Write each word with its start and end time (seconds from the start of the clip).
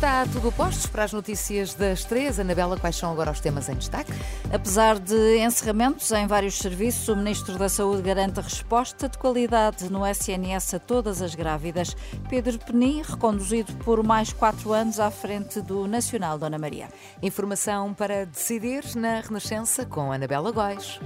Está 0.00 0.24
tudo 0.24 0.50
postos 0.50 0.86
para 0.86 1.04
as 1.04 1.12
notícias 1.12 1.74
das 1.74 2.04
três. 2.04 2.40
Anabela, 2.40 2.78
quais 2.78 2.96
são 2.96 3.12
agora 3.12 3.30
os 3.30 3.38
temas 3.38 3.68
em 3.68 3.74
destaque? 3.74 4.10
Apesar 4.50 4.98
de 4.98 5.36
encerramentos 5.44 6.10
em 6.10 6.26
vários 6.26 6.56
serviços, 6.56 7.06
o 7.08 7.14
Ministro 7.14 7.58
da 7.58 7.68
Saúde 7.68 8.00
garante 8.00 8.40
resposta 8.40 9.10
de 9.10 9.18
qualidade 9.18 9.92
no 9.92 10.06
SNS 10.06 10.72
a 10.72 10.78
todas 10.78 11.20
as 11.20 11.34
grávidas. 11.34 11.94
Pedro 12.30 12.58
Penin, 12.60 13.02
reconduzido 13.02 13.74
por 13.84 14.02
mais 14.02 14.32
quatro 14.32 14.72
anos 14.72 14.98
à 14.98 15.10
frente 15.10 15.60
do 15.60 15.86
Nacional 15.86 16.38
Dona 16.38 16.56
Maria. 16.56 16.88
Informação 17.22 17.92
para 17.92 18.24
decidir 18.24 18.82
na 18.96 19.20
Renascença 19.20 19.84
com 19.84 20.10
Anabela 20.10 20.50
Góis. 20.50 20.98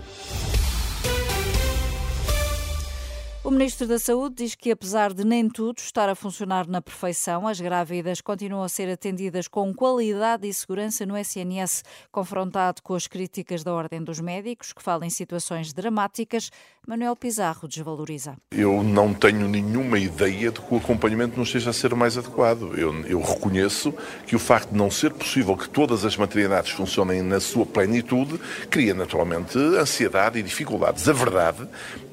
O 3.47 3.51
Ministro 3.51 3.87
da 3.87 3.99
Saúde 3.99 4.37
diz 4.37 4.55
que, 4.55 4.71
apesar 4.71 5.13
de 5.13 5.23
nem 5.23 5.51
tudo 5.51 5.77
estar 5.77 6.09
a 6.09 6.15
funcionar 6.15 6.67
na 6.67 6.81
perfeição, 6.81 7.47
as 7.47 7.61
grávidas 7.61 8.23
continuam 8.23 8.63
a 8.63 8.71
ser 8.71 8.91
atendidas 8.91 9.49
com 9.49 9.75
qualidade 9.75 10.49
e 10.49 10.55
segurança 10.55 11.05
no 11.05 11.15
SNS. 11.15 11.85
Confrontado 12.11 12.81
com 12.83 12.95
as 12.95 13.07
críticas 13.07 13.63
da 13.63 13.71
Ordem 13.75 14.03
dos 14.03 14.19
Médicos, 14.19 14.73
que 14.73 14.83
falam 14.83 15.07
em 15.07 15.11
situações 15.11 15.75
dramáticas, 15.75 16.51
Manuel 16.87 17.15
Pizarro 17.15 17.69
desvaloriza. 17.69 18.35
Eu 18.51 18.83
não 18.83 19.13
tenho 19.13 19.47
nenhuma 19.47 19.99
ideia 19.99 20.51
de 20.51 20.61
que 20.61 20.75
o 20.75 20.79
acompanhamento 20.79 21.37
não 21.37 21.45
esteja 21.45 21.69
a 21.69 21.73
ser 21.75 21.95
mais 21.95 22.17
adequado. 22.17 22.73
Eu, 22.79 22.95
eu 23.05 23.21
reconheço 23.21 23.93
que 24.27 24.35
o 24.35 24.39
facto 24.39 24.71
de 24.71 24.79
não 24.79 24.91
ser 24.91 25.13
possível 25.13 25.55
que 25.55 25.69
todas 25.69 26.03
as 26.07 26.17
maternidades 26.17 26.73
funcionem 26.73 27.21
na 27.21 27.41
sua 27.41 27.67
plenitude 27.67 28.41
cria 28.71 28.95
naturalmente 28.95 29.59
ansiedade 29.59 30.39
e 30.39 30.43
dificuldades. 30.43 31.07
A 31.07 31.13
verdade 31.13 31.69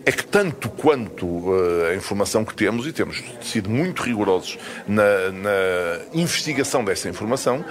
é 0.06 0.12
que 0.12 0.26
tanto 0.26 0.70
quanto 0.70 1.21
uh, 1.26 1.92
a 1.92 1.96
informação 1.96 2.44
que 2.44 2.54
temos, 2.54 2.86
e 2.86 2.92
temos 2.92 3.24
sido 3.42 3.70
muito 3.70 4.02
rigorosos 4.02 4.58
na, 4.88 5.32
na 5.32 6.00
investigação 6.14 6.84
dessa 6.84 7.10
informação, 7.10 7.64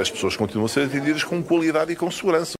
as 0.00 0.10
pessoas 0.10 0.36
continuam 0.36 0.66
a 0.66 0.68
ser 0.68 0.86
atendidas 0.86 1.24
com 1.24 1.42
qualidade 1.42 1.92
e 1.92 1.96
com 1.96 2.10
segurança. 2.10 2.57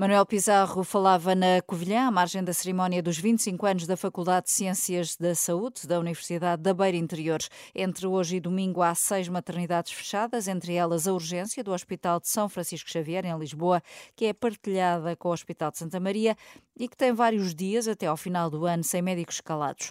Manuel 0.00 0.24
Pizarro 0.24 0.84
falava 0.84 1.34
na 1.34 1.60
Covilhã, 1.60 2.06
à 2.06 2.10
margem 2.12 2.44
da 2.44 2.52
cerimónia 2.52 3.02
dos 3.02 3.18
25 3.18 3.66
anos 3.66 3.84
da 3.84 3.96
Faculdade 3.96 4.46
de 4.46 4.52
Ciências 4.52 5.16
da 5.16 5.34
Saúde 5.34 5.88
da 5.88 5.98
Universidade 5.98 6.62
da 6.62 6.72
Beira 6.72 6.96
Interior. 6.96 7.40
Entre 7.74 8.06
hoje 8.06 8.36
e 8.36 8.40
domingo 8.40 8.80
há 8.80 8.94
seis 8.94 9.28
maternidades 9.28 9.90
fechadas, 9.90 10.46
entre 10.46 10.72
elas 10.74 11.08
a 11.08 11.12
urgência 11.12 11.64
do 11.64 11.72
Hospital 11.72 12.20
de 12.20 12.28
São 12.28 12.48
Francisco 12.48 12.88
Xavier, 12.88 13.26
em 13.26 13.36
Lisboa, 13.36 13.82
que 14.14 14.26
é 14.26 14.32
partilhada 14.32 15.16
com 15.16 15.30
o 15.30 15.32
Hospital 15.32 15.72
de 15.72 15.78
Santa 15.78 15.98
Maria 15.98 16.36
e 16.78 16.86
que 16.88 16.96
tem 16.96 17.12
vários 17.12 17.52
dias 17.52 17.88
até 17.88 18.06
ao 18.06 18.16
final 18.16 18.48
do 18.48 18.64
ano 18.64 18.84
sem 18.84 19.02
médicos 19.02 19.34
escalados. 19.34 19.90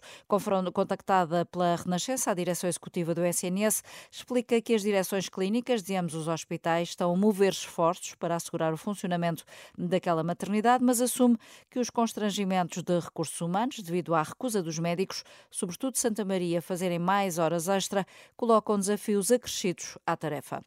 Contactada 0.74 1.46
pela 1.46 1.76
Renascença, 1.76 2.32
a 2.32 2.34
direção 2.34 2.70
executiva 2.70 3.14
do 3.14 3.26
SNS 3.26 3.84
explica 4.10 4.62
que 4.62 4.74
as 4.74 4.84
direções 4.84 5.28
clínicas 5.28 5.84
de 5.84 5.96
ambos 5.96 6.16
os 6.16 6.30
hospitais 6.30 6.90
estão 6.90 7.14
a 7.14 7.18
mover 7.18 7.52
esforços 7.52 8.16
para 8.16 8.36
assegurar 8.36 8.74
o 8.74 8.78
funcionamento 8.78 9.44
da 9.78 9.97
daquela 9.98 10.24
maternidade, 10.24 10.84
mas 10.84 11.02
assume 11.02 11.38
que 11.70 11.80
os 11.80 11.90
constrangimentos 11.90 12.84
de 12.84 13.00
recursos 13.00 13.42
humanos, 13.42 13.80
devido 13.80 14.14
à 14.14 14.22
recusa 14.22 14.62
dos 14.62 14.80
médicos, 14.80 15.24
sobretudo 15.50 15.98
Santa 15.98 16.24
Maria, 16.24 16.62
fazerem 16.62 17.00
mais 17.00 17.38
horas 17.38 17.68
extra, 17.68 18.06
colocam 18.36 18.78
desafios 18.78 19.32
acrescidos 19.32 19.98
à 20.06 20.16
tarefa. 20.16 20.64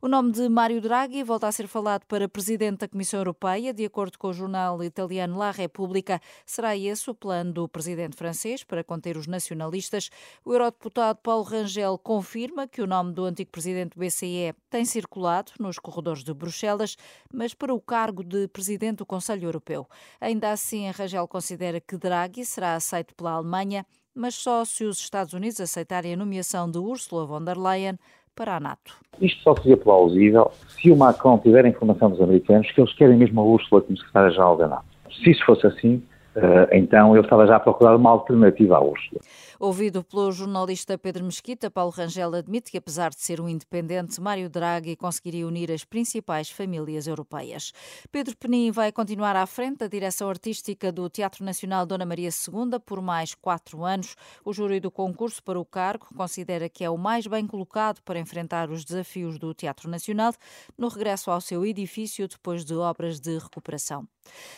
O 0.00 0.08
nome 0.08 0.32
de 0.32 0.48
Mário 0.48 0.80
Draghi 0.80 1.22
volta 1.22 1.46
a 1.46 1.52
ser 1.52 1.68
falado 1.68 2.04
para 2.06 2.28
presidente 2.28 2.78
da 2.78 2.88
Comissão 2.88 3.20
Europeia. 3.20 3.72
De 3.72 3.84
acordo 3.84 4.18
com 4.18 4.28
o 4.28 4.32
jornal 4.32 4.82
italiano 4.82 5.38
La 5.38 5.52
Repubblica, 5.52 6.20
será 6.44 6.76
esse 6.76 7.08
o 7.08 7.14
plano 7.14 7.52
do 7.52 7.68
presidente 7.68 8.16
francês 8.16 8.64
para 8.64 8.82
conter 8.82 9.16
os 9.16 9.28
nacionalistas. 9.28 10.10
O 10.44 10.52
eurodeputado 10.52 11.20
Paulo 11.22 11.44
Rangel 11.44 11.96
confirma 11.98 12.66
que 12.66 12.82
o 12.82 12.86
nome 12.86 13.12
do 13.12 13.24
antigo 13.24 13.52
presidente 13.52 13.94
do 13.94 14.00
BCE 14.00 14.54
tem 14.68 14.84
circulado 14.84 15.52
nos 15.60 15.78
corredores 15.78 16.24
de 16.24 16.34
Bruxelas, 16.34 16.96
mas 17.32 17.54
para 17.54 17.72
o 17.72 17.80
cargo 17.80 18.24
de 18.24 18.48
presidente 18.48 18.98
do 18.98 19.06
Conselho 19.06 19.46
Europeu. 19.46 19.88
Ainda 20.20 20.50
assim, 20.50 20.90
Rangel 20.90 21.28
considera 21.28 21.80
que 21.80 21.96
Draghi 21.96 22.44
será 22.44 22.74
aceito 22.74 23.14
pela 23.14 23.32
Alemanha, 23.32 23.86
mas 24.14 24.34
só 24.34 24.64
se 24.64 24.84
os 24.84 24.98
Estados 24.98 25.32
Unidos 25.32 25.60
aceitarem 25.60 26.14
a 26.14 26.16
nomeação 26.16 26.70
de 26.70 26.78
Ursula 26.78 27.24
von 27.24 27.44
der 27.44 27.56
Leyen 27.56 27.98
para 28.34 28.56
a 28.56 28.60
NATO. 28.60 28.94
Isto 29.20 29.42
só 29.42 29.56
seria 29.56 29.76
plausível 29.76 30.50
se 30.68 30.90
o 30.90 30.96
Macron 30.96 31.38
tiver 31.38 31.64
a 31.64 31.68
informação 31.68 32.10
dos 32.10 32.20
americanos 32.20 32.70
que 32.70 32.80
eles 32.80 32.92
querem 32.94 33.16
mesmo 33.16 33.40
a 33.40 33.44
Ursula 33.44 33.82
como 33.82 33.96
secretária-geral 33.96 34.56
da 34.56 34.68
NATO. 34.68 34.84
Se 35.22 35.30
isso 35.30 35.44
fosse 35.44 35.66
assim, 35.66 36.02
eh, 36.34 36.68
então 36.72 37.14
ele 37.14 37.24
estava 37.24 37.46
já 37.46 37.56
a 37.56 37.60
procurar 37.60 37.94
uma 37.94 38.10
alternativa 38.10 38.76
à 38.76 38.80
Úrsula. 38.80 39.20
Ouvido 39.64 40.02
pelo 40.02 40.32
jornalista 40.32 40.98
Pedro 40.98 41.24
Mesquita, 41.24 41.70
Paulo 41.70 41.92
Rangel 41.92 42.34
admite 42.34 42.68
que, 42.68 42.78
apesar 42.78 43.10
de 43.10 43.20
ser 43.20 43.40
um 43.40 43.48
independente, 43.48 44.20
Mário 44.20 44.50
Draghi 44.50 44.96
conseguiria 44.96 45.46
unir 45.46 45.70
as 45.70 45.84
principais 45.84 46.50
famílias 46.50 47.06
europeias. 47.06 47.72
Pedro 48.10 48.36
Penin 48.36 48.72
vai 48.72 48.90
continuar 48.90 49.36
à 49.36 49.46
frente 49.46 49.78
da 49.78 49.86
direção 49.86 50.28
artística 50.28 50.90
do 50.90 51.08
Teatro 51.08 51.44
Nacional 51.44 51.86
Dona 51.86 52.04
Maria 52.04 52.30
II 52.30 52.80
por 52.84 53.00
mais 53.00 53.36
quatro 53.36 53.84
anos. 53.84 54.16
O 54.44 54.52
júri 54.52 54.80
do 54.80 54.90
concurso 54.90 55.40
para 55.40 55.60
o 55.60 55.64
cargo 55.64 56.08
considera 56.12 56.68
que 56.68 56.82
é 56.82 56.90
o 56.90 56.98
mais 56.98 57.28
bem 57.28 57.46
colocado 57.46 58.02
para 58.02 58.18
enfrentar 58.18 58.68
os 58.68 58.84
desafios 58.84 59.38
do 59.38 59.54
Teatro 59.54 59.88
Nacional 59.88 60.34
no 60.76 60.88
regresso 60.88 61.30
ao 61.30 61.40
seu 61.40 61.64
edifício 61.64 62.26
depois 62.26 62.64
de 62.64 62.74
obras 62.74 63.20
de 63.20 63.38
recuperação. 63.38 64.08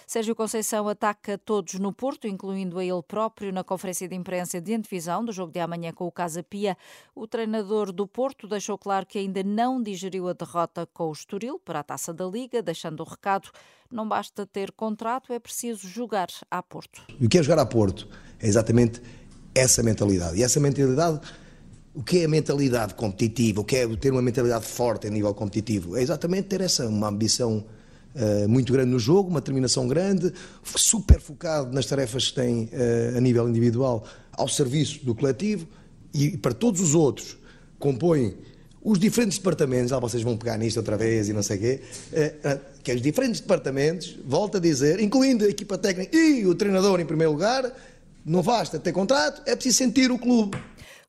Sérgio 0.07 0.35
Conceição 0.35 0.89
ataca 0.89 1.39
todos 1.39 1.75
no 1.75 1.93
Porto, 1.93 2.27
incluindo 2.27 2.79
a 2.79 2.85
ele 2.85 3.03
próprio, 3.03 3.53
na 3.53 3.65
conferência 3.65 4.09
de 4.09 4.15
imprensa 4.15 4.61
de 4.61 4.73
do 5.25 5.33
jogo 5.33 5.53
de 5.53 5.61
amanhã 5.61 5.93
com 5.93 6.07
o 6.07 6.13
Casa 6.13 6.43
Pia. 6.43 6.77
O 7.15 7.27
treinador 7.27 7.93
do 7.93 8.07
Porto 8.07 8.47
deixou 8.47 8.79
claro 8.79 9.07
que 9.07 9.19
ainda 9.19 9.43
não 9.43 9.83
digeriu 9.83 10.29
a 10.29 10.33
derrota 10.33 10.87
com 10.93 11.09
o 11.09 11.13
Estoril 11.13 11.59
para 11.59 11.81
a 11.81 11.83
Taça 11.83 12.13
da 12.13 12.27
Liga, 12.27 12.63
deixando 12.63 13.01
o 13.01 13.05
recado: 13.05 13.51
não 13.91 14.09
basta 14.09 14.47
ter 14.47 14.73
contrato, 14.73 15.33
é 15.33 15.39
preciso 15.39 15.89
jogar 15.89 16.29
a 16.51 16.63
Porto. 16.63 17.03
E 17.21 17.27
o 17.27 17.29
que 17.29 17.39
é 17.39 17.43
jogar 17.43 17.63
a 17.63 17.67
Porto? 17.67 18.09
É 18.39 18.47
exatamente 18.47 19.01
essa 19.55 19.83
mentalidade. 19.83 20.39
E 20.39 20.43
essa 20.43 20.61
mentalidade 20.61 21.21
o 21.95 22.03
que 22.03 22.19
é 22.19 22.25
a 22.25 22.29
mentalidade 22.29 22.95
competitiva? 22.95 23.61
O 23.61 23.65
que 23.65 23.77
é 23.77 23.97
ter 23.97 24.11
uma 24.11 24.21
mentalidade 24.21 24.67
forte 24.67 25.07
a 25.07 25.11
nível 25.11 25.33
competitivo? 25.33 25.97
É 25.97 26.03
exatamente 26.03 26.49
ter 26.49 26.61
essa 26.61 26.89
uma 26.89 27.09
ambição 27.09 27.65
uh, 28.15 28.49
muito 28.49 28.73
grande 28.73 28.91
no 28.91 28.99
jogo, 28.99 29.29
uma 29.29 29.41
determinação 29.41 29.87
grande, 29.87 30.33
super 30.77 31.21
focado 31.21 31.73
nas 31.73 31.87
tarefas 31.87 32.29
que 32.29 32.35
tem 32.35 32.65
uh, 32.65 33.19
a 33.19 33.21
nível 33.21 33.49
individual 33.49 34.05
ao 34.33 34.49
serviço 34.49 35.05
do 35.05 35.15
coletivo 35.15 35.67
e 36.13 36.37
para 36.37 36.53
todos 36.53 36.81
os 36.81 36.95
outros 36.95 37.37
compõem 37.79 38.35
os 38.83 38.99
diferentes 38.99 39.39
departamentos, 39.39 39.93
ah, 39.93 39.99
vocês 39.99 40.23
vão 40.23 40.37
pegar 40.37 40.59
nisto 40.59 40.77
outra 40.77 40.97
vez 40.97 41.31
e 41.31 41.33
não 41.33 41.43
sei 41.43 41.57
o 41.57 41.61
quê, 41.61 41.81
uh, 42.13 42.61
que 42.83 42.93
os 42.93 43.01
diferentes 43.01 43.41
departamentos, 43.41 44.17
volto 44.27 44.59
a 44.59 44.61
dizer, 44.61 45.01
incluindo 45.01 45.45
a 45.45 45.49
equipa 45.49 45.79
técnica 45.79 46.15
e 46.15 46.47
o 46.47 46.55
treinador 46.55 47.01
em 47.01 47.07
primeiro 47.07 47.33
lugar, 47.33 47.73
não 48.25 48.43
basta 48.43 48.79
ter 48.79 48.93
contrato, 48.93 49.43
é 49.47 49.55
preciso 49.55 49.79
sentir 49.79 50.11
o 50.11 50.19
clube. 50.19 50.59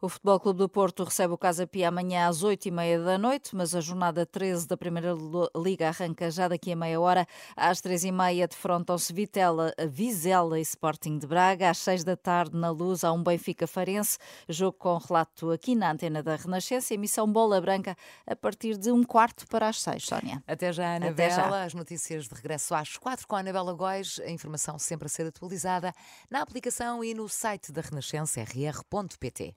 O 0.02 0.10
Futebol 0.10 0.40
Clube 0.40 0.60
do 0.60 0.70
Porto 0.70 1.04
recebe 1.04 1.34
o 1.34 1.38
Casa 1.38 1.66
Pia 1.66 1.88
amanhã 1.88 2.28
às 2.28 2.44
8h30 2.44 3.04
da 3.04 3.18
noite, 3.18 3.56
mas 3.56 3.74
a 3.74 3.82
jornada 3.82 4.26
13 4.26 4.68
da 4.68 4.76
Primeira 4.76 5.16
Liga 5.56 5.88
arranca 5.88 6.30
já 6.30 6.48
daqui 6.48 6.72
a 6.72 6.76
meia 6.76 7.00
hora. 7.00 7.26
Às 7.56 7.82
3h30 7.82 8.48
defrontam-se 8.50 9.14
Vitela, 9.14 9.74
Vizela 9.90 10.60
e 10.60 10.62
Sporting 10.62 11.18
de 11.18 11.28
Braga. 11.28 11.70
Às 11.70 11.78
6 11.80 12.04
da 12.04 12.18
tarde, 12.18 12.58
na 12.58 12.70
Luz, 12.70 13.04
há 13.04 13.12
um 13.12 13.24
Benfica 13.24 13.66
Farense. 13.68 14.18
Jogo 14.50 14.78
com 14.78 14.98
relato 14.98 15.52
aqui 15.52 15.76
na 15.76 15.92
antena 15.92 16.22
da 16.22 16.36
Renascença. 16.36 16.94
Emissão 16.94 17.32
Bola 17.32 17.62
Branca 17.62 17.96
a 18.28 18.36
partir 18.36 18.78
de 18.78 18.91
um 18.91 19.03
quarto 19.03 19.48
para 19.48 19.70
as 19.70 19.82
6, 19.82 20.06
Sónia. 20.06 20.44
Até 20.48 20.74
já, 20.74 20.96
Anabela. 20.96 21.12
Até 21.12 21.30
já. 21.30 21.64
As 21.64 21.74
notícias 21.74 22.28
de 22.28 22.36
regresso 22.36 22.76
às 22.76 22.98
4 22.98 23.28
com 23.28 23.36
a 23.36 23.40
Anabela 23.40 23.74
Góis. 23.74 24.20
A 24.26 24.30
informação 24.30 24.78
sempre 24.78 25.06
a 25.06 25.09
ser 25.09 25.28
atualizada 25.28 25.94
na 26.30 26.41
aplicação 26.41 27.03
e 27.03 27.14
no 27.14 27.30
site 27.30 27.72
da 27.72 27.82
Renascença, 27.82 28.41
rr.pt. 28.41 29.53